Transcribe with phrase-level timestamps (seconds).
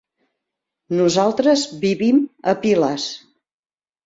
[0.99, 3.07] Nosaltres vivim a Piles.